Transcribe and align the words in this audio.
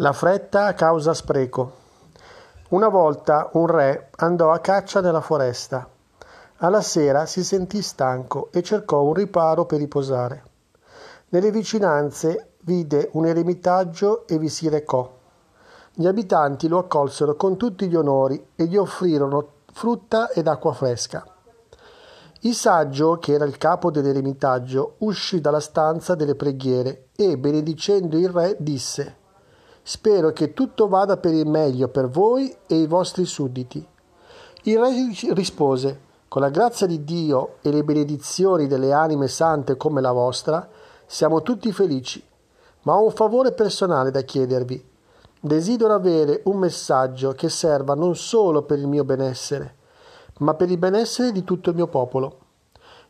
La 0.00 0.12
fretta 0.12 0.74
causa 0.74 1.12
spreco. 1.12 1.72
Una 2.68 2.86
volta 2.86 3.50
un 3.54 3.66
re 3.66 4.10
andò 4.18 4.52
a 4.52 4.60
caccia 4.60 5.00
nella 5.00 5.20
foresta. 5.20 5.88
Alla 6.58 6.82
sera 6.82 7.26
si 7.26 7.42
sentì 7.42 7.82
stanco 7.82 8.50
e 8.52 8.62
cercò 8.62 9.02
un 9.02 9.12
riparo 9.12 9.66
per 9.66 9.80
riposare. 9.80 10.44
Nelle 11.30 11.50
vicinanze 11.50 12.52
vide 12.60 13.10
un 13.14 13.26
eremitaggio 13.26 14.28
e 14.28 14.38
vi 14.38 14.48
si 14.48 14.68
recò. 14.68 15.12
Gli 15.94 16.06
abitanti 16.06 16.68
lo 16.68 16.78
accolsero 16.78 17.34
con 17.34 17.56
tutti 17.56 17.88
gli 17.88 17.96
onori 17.96 18.50
e 18.54 18.66
gli 18.66 18.76
offrirono 18.76 19.48
frutta 19.72 20.30
ed 20.30 20.46
acqua 20.46 20.74
fresca. 20.74 21.26
Il 22.42 22.54
saggio, 22.54 23.18
che 23.18 23.32
era 23.32 23.44
il 23.44 23.58
capo 23.58 23.90
dell'eremitaggio, 23.90 24.94
uscì 24.98 25.40
dalla 25.40 25.58
stanza 25.58 26.14
delle 26.14 26.36
preghiere 26.36 27.08
e, 27.16 27.36
benedicendo 27.36 28.16
il 28.16 28.28
re, 28.28 28.54
disse 28.60 29.17
Spero 29.88 30.32
che 30.32 30.52
tutto 30.52 30.86
vada 30.86 31.16
per 31.16 31.32
il 31.32 31.46
meglio 31.46 31.88
per 31.88 32.10
voi 32.10 32.54
e 32.66 32.74
i 32.74 32.86
vostri 32.86 33.24
sudditi. 33.24 33.82
Il 34.64 34.78
re 34.78 34.92
rispose, 35.32 36.00
con 36.28 36.42
la 36.42 36.50
grazia 36.50 36.86
di 36.86 37.04
Dio 37.04 37.54
e 37.62 37.70
le 37.70 37.82
benedizioni 37.82 38.66
delle 38.66 38.92
anime 38.92 39.28
sante 39.28 39.78
come 39.78 40.02
la 40.02 40.12
vostra, 40.12 40.68
siamo 41.06 41.40
tutti 41.40 41.72
felici. 41.72 42.22
Ma 42.82 42.96
ho 42.96 43.04
un 43.04 43.12
favore 43.12 43.52
personale 43.52 44.10
da 44.10 44.20
chiedervi. 44.20 44.86
Desidero 45.40 45.94
avere 45.94 46.42
un 46.44 46.58
messaggio 46.58 47.32
che 47.32 47.48
serva 47.48 47.94
non 47.94 48.14
solo 48.14 48.64
per 48.64 48.78
il 48.78 48.88
mio 48.88 49.04
benessere, 49.04 49.74
ma 50.40 50.52
per 50.52 50.70
il 50.70 50.76
benessere 50.76 51.32
di 51.32 51.44
tutto 51.44 51.70
il 51.70 51.76
mio 51.76 51.86
popolo. 51.86 52.38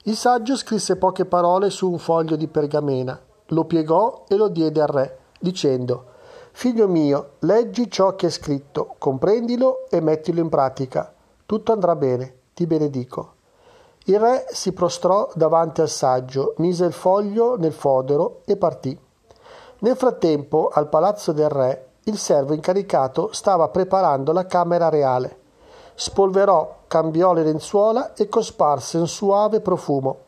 Il 0.04 0.14
saggio 0.14 0.56
scrisse 0.56 0.94
poche 0.94 1.24
parole 1.24 1.70
su 1.70 1.90
un 1.90 1.98
foglio 1.98 2.36
di 2.36 2.46
pergamena, 2.46 3.20
lo 3.46 3.64
piegò 3.64 4.26
e 4.28 4.36
lo 4.36 4.46
diede 4.46 4.80
al 4.80 4.86
re, 4.86 5.18
dicendo 5.40 6.14
Figlio 6.58 6.88
mio, 6.88 7.34
leggi 7.42 7.88
ciò 7.88 8.16
che 8.16 8.26
è 8.26 8.30
scritto, 8.30 8.96
comprendilo 8.98 9.86
e 9.88 10.00
mettilo 10.00 10.40
in 10.40 10.48
pratica. 10.48 11.14
Tutto 11.46 11.70
andrà 11.70 11.94
bene, 11.94 12.34
ti 12.52 12.66
benedico. 12.66 13.34
Il 14.06 14.18
re 14.18 14.46
si 14.50 14.72
prostrò 14.72 15.30
davanti 15.36 15.82
al 15.82 15.88
saggio, 15.88 16.54
mise 16.56 16.84
il 16.84 16.92
foglio 16.92 17.56
nel 17.56 17.72
fodero 17.72 18.40
e 18.44 18.56
partì. 18.56 18.98
Nel 19.78 19.96
frattempo, 19.96 20.68
al 20.72 20.88
palazzo 20.88 21.30
del 21.30 21.48
re, 21.48 21.90
il 22.02 22.18
servo 22.18 22.54
incaricato 22.54 23.30
stava 23.30 23.68
preparando 23.68 24.32
la 24.32 24.46
camera 24.46 24.88
reale. 24.88 25.38
Spolverò, 25.94 26.78
cambiò 26.88 27.34
le 27.34 27.44
lenzuola 27.44 28.14
e 28.14 28.28
cosparse 28.28 28.98
un 28.98 29.06
suave 29.06 29.60
profumo. 29.60 30.26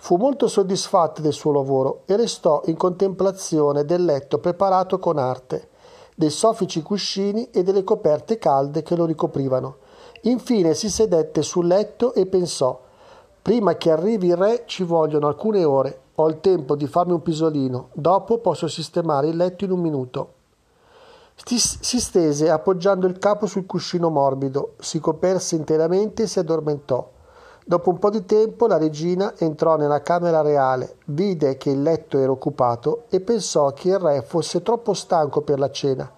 Fu 0.00 0.16
molto 0.16 0.48
soddisfatto 0.48 1.20
del 1.20 1.32
suo 1.32 1.52
lavoro 1.52 2.02
e 2.06 2.16
restò 2.16 2.62
in 2.66 2.76
contemplazione 2.76 3.84
del 3.84 4.04
letto 4.04 4.38
preparato 4.38 4.98
con 4.98 5.18
arte, 5.18 5.68
dei 6.14 6.30
soffici 6.30 6.82
cuscini 6.82 7.50
e 7.50 7.62
delle 7.62 7.84
coperte 7.84 8.38
calde 8.38 8.82
che 8.82 8.96
lo 8.96 9.04
ricoprivano. 9.04 9.76
Infine 10.22 10.74
si 10.74 10.88
sedette 10.88 11.42
sul 11.42 11.66
letto 11.66 12.14
e 12.14 12.26
pensò 12.26 12.80
Prima 13.48 13.76
che 13.76 13.90
arrivi 13.90 14.26
il 14.26 14.36
re 14.36 14.64
ci 14.66 14.82
vogliono 14.82 15.26
alcune 15.26 15.64
ore, 15.64 16.00
ho 16.16 16.28
il 16.28 16.38
tempo 16.40 16.76
di 16.76 16.86
farmi 16.86 17.12
un 17.12 17.22
pisolino, 17.22 17.88
dopo 17.94 18.38
posso 18.38 18.68
sistemare 18.68 19.28
il 19.28 19.36
letto 19.36 19.64
in 19.64 19.70
un 19.70 19.80
minuto. 19.80 20.32
Si 21.34 21.98
stese 21.98 22.50
appoggiando 22.50 23.06
il 23.06 23.18
capo 23.18 23.46
sul 23.46 23.64
cuscino 23.64 24.10
morbido, 24.10 24.74
si 24.80 25.00
coperse 25.00 25.56
interamente 25.56 26.24
e 26.24 26.26
si 26.26 26.38
addormentò. 26.38 27.10
Dopo 27.68 27.90
un 27.90 27.98
po' 27.98 28.08
di 28.08 28.24
tempo 28.24 28.66
la 28.66 28.78
regina 28.78 29.34
entrò 29.36 29.76
nella 29.76 30.00
camera 30.00 30.40
reale, 30.40 30.96
vide 31.08 31.58
che 31.58 31.68
il 31.68 31.82
letto 31.82 32.16
era 32.16 32.32
occupato 32.32 33.02
e 33.10 33.20
pensò 33.20 33.74
che 33.74 33.90
il 33.90 33.98
re 33.98 34.22
fosse 34.22 34.62
troppo 34.62 34.94
stanco 34.94 35.42
per 35.42 35.58
la 35.58 35.70
cena 35.70 36.10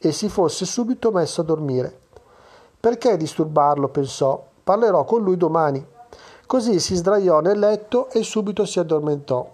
e 0.00 0.12
si 0.12 0.30
fosse 0.30 0.64
subito 0.64 1.10
messo 1.10 1.42
a 1.42 1.44
dormire. 1.44 1.98
Perché 2.80 3.18
disturbarlo? 3.18 3.88
pensò. 3.88 4.42
Parlerò 4.64 5.04
con 5.04 5.22
lui 5.22 5.36
domani. 5.36 5.86
Così 6.46 6.80
si 6.80 6.94
sdraiò 6.94 7.40
nel 7.40 7.58
letto 7.58 8.08
e 8.08 8.22
subito 8.22 8.64
si 8.64 8.78
addormentò. 8.78 9.46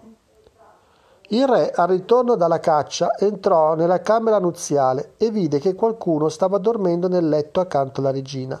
Il 1.27 1.47
re, 1.49 1.69
al 1.71 1.89
ritorno 1.89 2.35
dalla 2.35 2.61
caccia, 2.61 3.17
entrò 3.17 3.75
nella 3.75 3.99
camera 3.99 4.39
nuziale 4.39 5.15
e 5.17 5.29
vide 5.31 5.59
che 5.59 5.75
qualcuno 5.75 6.29
stava 6.29 6.59
dormendo 6.59 7.09
nel 7.09 7.27
letto 7.27 7.59
accanto 7.59 7.99
alla 7.99 8.11
regina. 8.11 8.57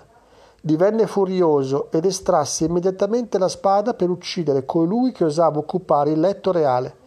Divenne 0.63 1.07
furioso 1.07 1.89
ed 1.89 2.05
estrasse 2.05 2.65
immediatamente 2.65 3.39
la 3.39 3.47
spada 3.47 3.95
per 3.95 4.11
uccidere 4.11 4.63
colui 4.63 5.11
che 5.11 5.23
osava 5.23 5.57
occupare 5.57 6.11
il 6.11 6.19
letto 6.19 6.51
reale. 6.51 6.97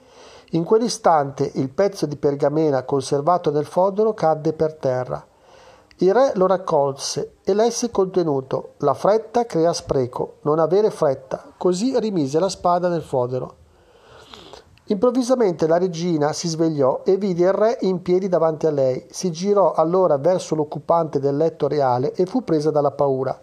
In 0.50 0.64
quell'istante 0.64 1.52
il 1.54 1.68
pezzo 1.68 2.04
di 2.06 2.16
pergamena 2.16 2.82
conservato 2.82 3.52
nel 3.52 3.64
fodero 3.64 4.12
cadde 4.12 4.54
per 4.54 4.74
terra. 4.74 5.24
Il 5.98 6.12
re 6.12 6.32
lo 6.34 6.46
raccolse 6.46 7.36
e 7.44 7.54
lesse 7.54 7.86
il 7.86 7.90
contenuto. 7.92 8.72
La 8.78 8.94
fretta 8.94 9.46
crea 9.46 9.72
spreco, 9.72 10.38
non 10.42 10.58
avere 10.58 10.90
fretta. 10.90 11.52
Così 11.56 11.96
rimise 12.00 12.40
la 12.40 12.48
spada 12.48 12.88
nel 12.88 13.02
fodero. 13.02 13.62
Improvvisamente 14.88 15.66
la 15.66 15.78
regina 15.78 16.34
si 16.34 16.46
svegliò 16.46 17.00
e 17.06 17.16
vide 17.16 17.44
il 17.44 17.54
re 17.54 17.78
in 17.80 18.02
piedi 18.02 18.28
davanti 18.28 18.66
a 18.66 18.70
lei. 18.70 19.06
Si 19.08 19.30
girò 19.30 19.72
allora 19.72 20.18
verso 20.18 20.54
l'occupante 20.54 21.18
del 21.18 21.38
letto 21.38 21.68
reale 21.68 22.12
e 22.12 22.26
fu 22.26 22.44
presa 22.44 22.70
dalla 22.70 22.90
paura. 22.90 23.40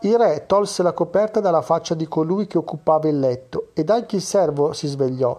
Il 0.00 0.16
re 0.16 0.46
tolse 0.46 0.82
la 0.82 0.94
coperta 0.94 1.40
dalla 1.40 1.60
faccia 1.60 1.94
di 1.94 2.08
colui 2.08 2.46
che 2.46 2.56
occupava 2.56 3.06
il 3.06 3.18
letto 3.18 3.68
ed 3.74 3.90
anche 3.90 4.16
il 4.16 4.22
servo 4.22 4.72
si 4.72 4.86
svegliò. 4.86 5.38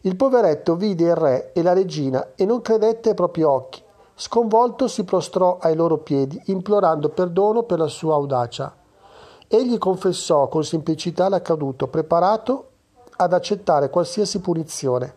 Il 0.00 0.16
poveretto 0.16 0.76
vide 0.76 1.04
il 1.04 1.14
re 1.14 1.52
e 1.52 1.62
la 1.62 1.74
regina 1.74 2.32
e 2.34 2.46
non 2.46 2.62
credette 2.62 3.10
ai 3.10 3.14
propri 3.14 3.42
occhi. 3.42 3.82
Sconvolto 4.14 4.88
si 4.88 5.04
prostrò 5.04 5.58
ai 5.60 5.76
loro 5.76 5.98
piedi, 5.98 6.40
implorando 6.46 7.10
perdono 7.10 7.64
per 7.64 7.80
la 7.80 7.86
sua 7.86 8.14
audacia. 8.14 8.74
Egli 9.46 9.76
confessò 9.76 10.48
con 10.48 10.64
semplicità 10.64 11.28
l'accaduto, 11.28 11.86
preparato 11.86 12.69
ad 13.20 13.34
accettare 13.34 13.90
qualsiasi 13.90 14.40
punizione. 14.40 15.14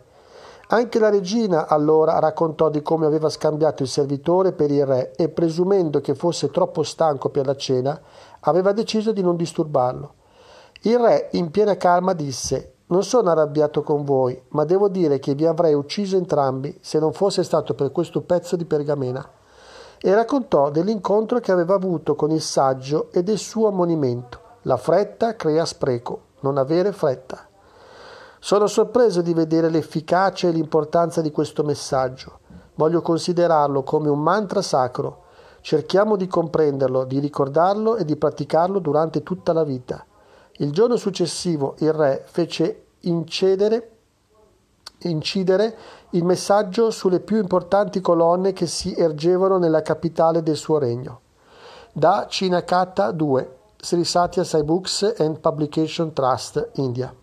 Anche 0.67 0.99
la 0.99 1.09
regina 1.09 1.67
allora 1.67 2.19
raccontò 2.19 2.69
di 2.69 2.81
come 2.81 3.05
aveva 3.05 3.29
scambiato 3.29 3.83
il 3.83 3.89
servitore 3.89 4.51
per 4.51 4.71
il 4.71 4.85
re 4.85 5.13
e, 5.15 5.29
presumendo 5.29 6.01
che 6.01 6.13
fosse 6.13 6.51
troppo 6.51 6.83
stanco 6.83 7.29
per 7.29 7.45
la 7.45 7.55
cena, 7.55 7.99
aveva 8.41 8.73
deciso 8.73 9.13
di 9.13 9.21
non 9.21 9.37
disturbarlo. 9.37 10.15
Il 10.81 10.99
re, 10.99 11.29
in 11.33 11.49
piena 11.49 11.77
calma, 11.77 12.13
disse 12.13 12.73
Non 12.87 13.03
sono 13.03 13.29
arrabbiato 13.29 13.83
con 13.83 14.03
voi, 14.03 14.41
ma 14.49 14.65
devo 14.65 14.89
dire 14.89 15.19
che 15.19 15.33
vi 15.33 15.45
avrei 15.45 15.73
ucciso 15.73 16.17
entrambi 16.17 16.77
se 16.81 16.99
non 16.99 17.13
fosse 17.13 17.43
stato 17.43 17.73
per 17.73 17.91
questo 17.91 18.21
pezzo 18.21 18.57
di 18.57 18.65
pergamena. 18.65 19.25
E 19.97 20.13
raccontò 20.13 20.71
dell'incontro 20.71 21.39
che 21.39 21.53
aveva 21.53 21.75
avuto 21.75 22.15
con 22.15 22.31
il 22.31 22.41
saggio 22.41 23.09
e 23.13 23.23
del 23.23 23.37
suo 23.37 23.67
ammonimento. 23.67 24.39
La 24.63 24.77
fretta 24.77 25.35
crea 25.35 25.63
spreco, 25.65 26.19
non 26.41 26.57
avere 26.57 26.91
fretta. 26.91 27.47
Sono 28.45 28.67
sorpreso 28.67 29.21
di 29.21 29.33
vedere 29.33 29.69
l'efficacia 29.69 30.49
e 30.49 30.51
l'importanza 30.51 31.21
di 31.21 31.31
questo 31.31 31.63
messaggio. 31.63 32.39
Voglio 32.75 33.01
considerarlo 33.01 33.83
come 33.83 34.09
un 34.09 34.19
mantra 34.19 34.61
sacro. 34.61 35.21
Cerchiamo 35.61 36.17
di 36.17 36.27
comprenderlo, 36.27 37.05
di 37.05 37.19
ricordarlo 37.19 37.95
e 37.95 38.03
di 38.03 38.17
praticarlo 38.17 38.79
durante 38.79 39.23
tutta 39.23 39.53
la 39.53 39.63
vita. 39.63 40.05
Il 40.57 40.73
giorno 40.73 40.97
successivo 40.97 41.75
il 41.77 41.93
re 41.93 42.25
fece 42.25 42.87
incedere, 43.03 43.91
incidere 45.03 45.77
il 46.09 46.25
messaggio 46.25 46.91
sulle 46.91 47.21
più 47.21 47.37
importanti 47.37 48.01
colonne 48.01 48.51
che 48.51 48.67
si 48.67 48.93
ergevano 48.93 49.57
nella 49.57 49.81
capitale 49.81 50.43
del 50.43 50.57
suo 50.57 50.79
regno. 50.79 51.21
Da 51.93 52.25
Chinakata 52.27 53.11
2, 53.11 53.55
Sri 53.79 54.03
Satya 54.03 54.43
Sai 54.43 54.65
Books 54.65 55.15
and 55.19 55.39
Publication 55.39 56.11
Trust, 56.11 56.71
India. 56.73 57.15